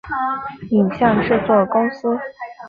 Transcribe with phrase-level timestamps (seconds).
[0.71, 2.07] 影像制作公司